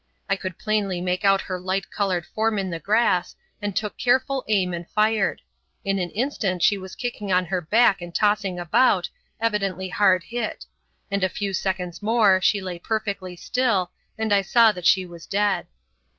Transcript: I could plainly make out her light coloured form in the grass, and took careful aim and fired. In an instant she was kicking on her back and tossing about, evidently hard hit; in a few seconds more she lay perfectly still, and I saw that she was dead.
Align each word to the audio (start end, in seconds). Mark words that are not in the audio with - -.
I 0.27 0.35
could 0.35 0.57
plainly 0.57 0.99
make 0.99 1.23
out 1.23 1.41
her 1.41 1.59
light 1.59 1.91
coloured 1.91 2.25
form 2.25 2.57
in 2.57 2.71
the 2.71 2.79
grass, 2.79 3.35
and 3.61 3.75
took 3.75 3.99
careful 3.99 4.43
aim 4.47 4.73
and 4.73 4.89
fired. 4.89 5.43
In 5.85 5.99
an 5.99 6.09
instant 6.09 6.63
she 6.63 6.75
was 6.75 6.95
kicking 6.95 7.31
on 7.31 7.45
her 7.45 7.61
back 7.61 8.01
and 8.01 8.09
tossing 8.11 8.57
about, 8.57 9.11
evidently 9.39 9.89
hard 9.89 10.23
hit; 10.23 10.65
in 11.11 11.23
a 11.23 11.29
few 11.29 11.53
seconds 11.53 12.01
more 12.01 12.41
she 12.41 12.61
lay 12.61 12.79
perfectly 12.79 13.35
still, 13.35 13.91
and 14.17 14.33
I 14.33 14.41
saw 14.41 14.71
that 14.71 14.87
she 14.87 15.05
was 15.05 15.27
dead. 15.27 15.67